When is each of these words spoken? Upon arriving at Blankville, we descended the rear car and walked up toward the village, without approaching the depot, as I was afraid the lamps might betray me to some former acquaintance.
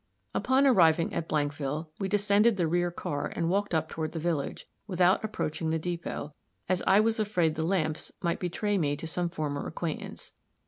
Upon 0.33 0.65
arriving 0.65 1.13
at 1.13 1.29
Blankville, 1.29 1.89
we 1.99 2.07
descended 2.07 2.57
the 2.57 2.67
rear 2.67 2.89
car 2.89 3.27
and 3.35 3.51
walked 3.51 3.75
up 3.75 3.87
toward 3.87 4.13
the 4.13 4.19
village, 4.19 4.67
without 4.87 5.23
approaching 5.23 5.69
the 5.69 5.77
depot, 5.77 6.33
as 6.67 6.81
I 6.87 6.99
was 6.99 7.19
afraid 7.19 7.53
the 7.53 7.61
lamps 7.61 8.11
might 8.19 8.39
betray 8.39 8.79
me 8.79 8.97
to 8.97 9.05
some 9.05 9.29
former 9.29 9.67
acquaintance. 9.67 10.31